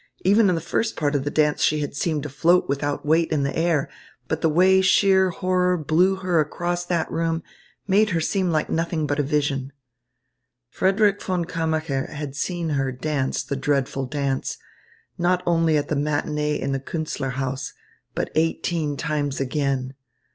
Even 0.25 0.49
in 0.49 0.55
the 0.55 0.61
first 0.61 0.95
part 0.95 1.13
of 1.13 1.25
the 1.25 1.29
dance 1.29 1.61
she 1.61 1.81
had 1.81 1.95
seemed 1.95 2.23
to 2.23 2.27
float 2.29 2.67
without 2.67 3.05
weight 3.05 3.31
in 3.31 3.43
the 3.43 3.55
air; 3.55 3.87
but 4.27 4.41
the 4.41 4.49
way 4.49 4.81
sheer 4.81 5.29
horror 5.29 5.77
blew 5.77 6.15
her 6.15 6.39
across 6.39 6.83
that 6.83 7.11
room 7.11 7.43
made 7.87 8.09
her 8.09 8.19
seem 8.19 8.49
like 8.49 8.67
nothing 8.67 9.05
but 9.05 9.19
a 9.19 9.21
vision." 9.21 9.71
Frederick 10.71 11.21
von 11.21 11.45
Kammacher 11.45 12.09
had 12.09 12.35
seen 12.35 12.69
her 12.69 12.91
dance 12.91 13.43
the 13.43 13.55
dreadful 13.55 14.07
dance, 14.07 14.57
not 15.19 15.43
only 15.45 15.77
at 15.77 15.87
the 15.87 15.93
matinée 15.93 16.59
in 16.59 16.71
the 16.71 16.79
Künstlerhaus, 16.79 17.73
but 18.15 18.31
eighteen 18.33 18.97
times 18.97 19.39
again. 19.39 19.93